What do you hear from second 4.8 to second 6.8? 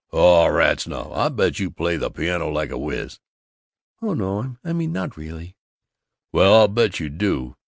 not really." "Well, I'll